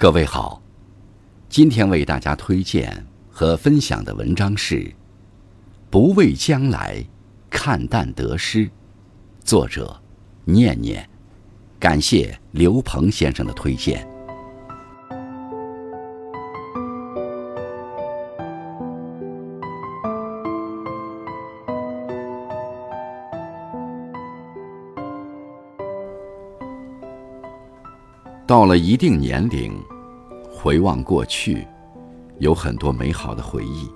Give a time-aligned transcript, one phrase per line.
[0.00, 0.62] 各位好，
[1.48, 4.76] 今天为大家推荐和分享的文章是
[5.90, 7.04] 《不畏将来，
[7.50, 8.64] 看淡得失》，
[9.42, 10.00] 作者
[10.44, 11.10] 念念，
[11.80, 14.07] 感谢刘鹏先生的推荐。
[28.48, 29.78] 到了一定年龄，
[30.50, 31.66] 回望过去，
[32.38, 33.86] 有很多美好的回忆，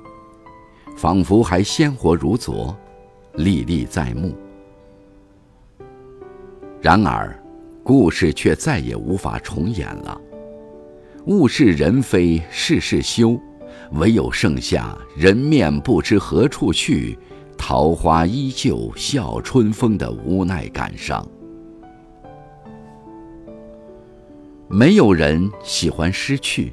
[0.95, 2.77] 仿佛还鲜活如昨，
[3.37, 4.37] 历历在目。
[6.83, 7.35] 然而，
[7.83, 10.21] 故事却再也无法重演了。
[11.29, 13.41] 物是人非事事休，
[13.93, 17.19] 唯有剩下“人面不知何处去，
[17.57, 21.27] 桃花依旧笑春风”的无奈感伤。
[24.75, 26.73] 没有人喜欢失去，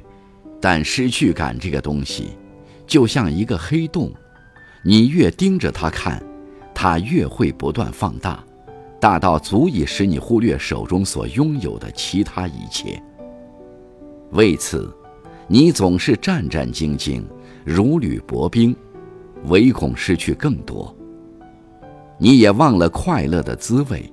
[0.58, 2.28] 但失去感这个东西，
[2.86, 4.10] 就像一个黑洞，
[4.82, 6.22] 你越盯着它看，
[6.74, 8.42] 它越会不断放大，
[8.98, 12.98] 大到足以使你忽略手中所拥有的其他一切。
[14.30, 14.90] 为此，
[15.46, 17.22] 你总是战战兢兢，
[17.66, 18.74] 如履薄冰，
[19.48, 20.96] 唯恐失去更多。
[22.18, 24.10] 你也忘了快乐的滋味，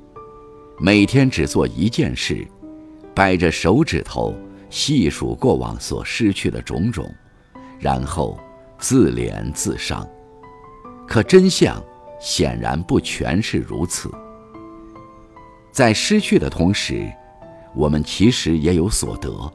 [0.78, 2.46] 每天只做一件事。
[3.18, 4.32] 掰着手指头
[4.70, 7.12] 细数过往所失去的种种，
[7.80, 8.40] 然后
[8.78, 10.08] 自怜自伤。
[11.08, 11.84] 可真相
[12.20, 14.08] 显然不全是如此。
[15.72, 17.12] 在失去的同时，
[17.74, 19.52] 我们其实也有所得，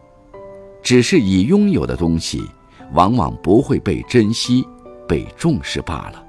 [0.82, 2.42] 只是已拥有的东西
[2.94, 4.66] 往往不会被珍惜、
[5.06, 6.26] 被重视罢了。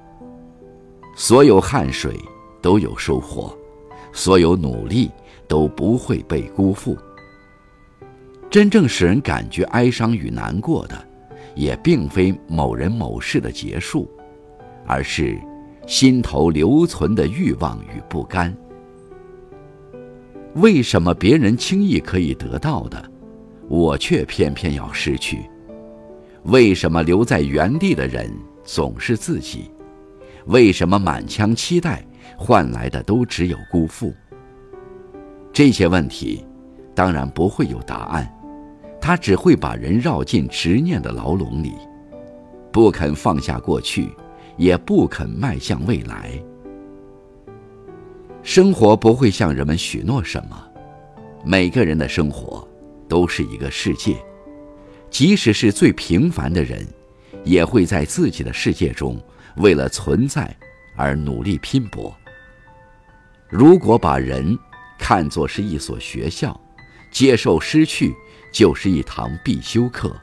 [1.15, 2.15] 所有汗水
[2.61, 3.57] 都有收获，
[4.11, 5.09] 所有努力
[5.47, 6.95] 都不会被辜负。
[8.53, 10.95] 真正使人感觉哀伤与难过的，
[11.55, 14.07] 也并非某人某事的结束，
[14.85, 15.41] 而是
[15.87, 18.55] 心头留存的欲望与不甘。
[20.53, 23.03] 为什么别人轻易可以得到的，
[23.67, 25.49] 我却偏偏要失去？
[26.43, 28.31] 为什么留在原地的人
[28.63, 29.71] 总是自己？
[30.45, 32.05] 为什么满腔期待
[32.37, 34.13] 换来的都只有辜负？
[35.51, 36.45] 这些问题，
[36.93, 38.31] 当然不会有答案。
[39.05, 41.73] 他只会把人绕进执念的牢笼里，
[42.71, 44.07] 不肯放下过去，
[44.55, 46.41] 也不肯迈向未来。
[48.43, 50.57] 生活不会向人们许诺什么，
[51.43, 52.65] 每个人的生活
[53.09, 54.15] 都是一个世界，
[55.09, 56.87] 即使是最平凡的人，
[57.43, 59.21] 也会在自己的世界中
[59.57, 60.55] 为了存在
[60.95, 62.15] 而努力拼搏。
[63.49, 64.57] 如果把人
[64.97, 66.57] 看作是一所学校，
[67.13, 68.13] 接受失去。
[68.53, 70.15] 就是一堂必修课。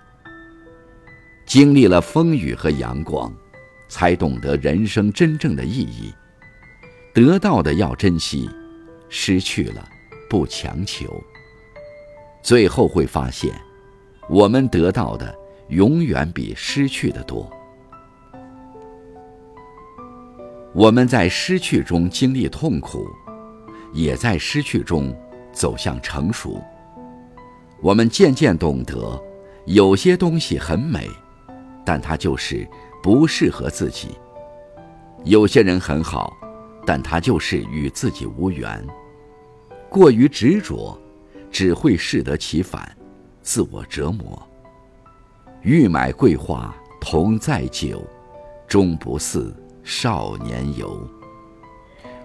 [1.45, 3.34] 经历了风雨和阳光，
[3.89, 6.15] 才懂得人生真正的意义。
[7.12, 8.49] 得到的要珍惜，
[9.09, 9.84] 失去了
[10.28, 11.21] 不强求。
[12.41, 13.53] 最后会发现，
[14.28, 15.37] 我们得到的
[15.71, 17.51] 永远比失去的多。
[20.72, 23.09] 我们在失去中经历痛苦，
[23.93, 25.12] 也在失去中
[25.53, 26.62] 走向成熟。
[27.82, 29.20] 我们渐渐懂得，
[29.66, 31.08] 有些东西很美，
[31.84, 32.68] 但它就是
[33.02, 34.08] 不适合自己；
[35.24, 36.36] 有些人很好，
[36.86, 38.86] 但他就是与自己无缘。
[39.88, 40.98] 过于执着，
[41.50, 42.96] 只会适得其反，
[43.42, 44.41] 自我折磨。
[45.62, 48.02] 欲买桂花同载酒，
[48.66, 51.06] 终不似少年游。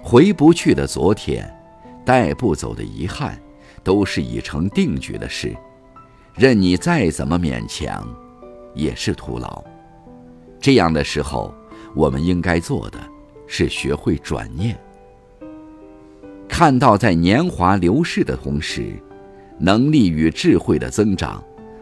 [0.04, 1.50] 回不去的昨天，
[2.06, 3.42] 带不走的遗憾。
[3.86, 5.56] 都是已成定局的事，
[6.34, 8.06] 任你再怎么勉强，
[8.74, 9.64] 也是徒劳。
[10.60, 11.54] 这样的时候，
[11.96, 12.98] 我们应该做的
[13.46, 14.76] 是学会转念，
[16.50, 19.00] 看到在年华流逝的同时，
[19.60, 21.42] 能力与智慧的增长。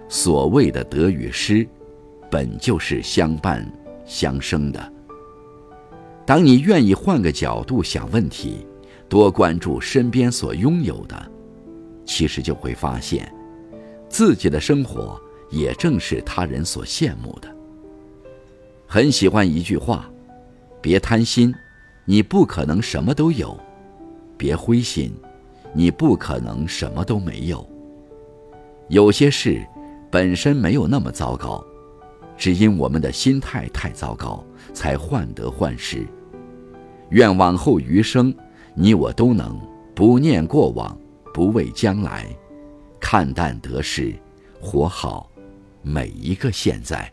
[0.09, 1.65] 所谓的得与失，
[2.29, 3.65] 本就是相伴
[4.05, 4.93] 相生的。
[6.25, 8.67] 当你愿意换个角度想问题，
[9.09, 11.31] 多关注身边所拥有的。
[12.05, 13.31] 其实就会发现，
[14.09, 15.19] 自己的生活
[15.49, 17.47] 也正是他人所羡慕的。
[18.87, 20.09] 很喜欢一句话
[20.81, 21.53] ：“别贪心，
[22.05, 23.57] 你不可能什么都有；
[24.37, 25.13] 别灰心，
[25.73, 27.67] 你不可能什么都没有。
[28.89, 29.65] 有些事
[30.11, 31.63] 本身没有那么糟糕，
[32.37, 36.05] 只因我们的心态太糟糕，才患得患失。
[37.09, 38.33] 愿往后余生，
[38.75, 39.59] 你我都能
[39.95, 40.95] 不念过往。”
[41.33, 42.25] 不畏将来，
[42.99, 44.15] 看淡得失，
[44.61, 45.29] 活好
[45.81, 47.12] 每一个现在。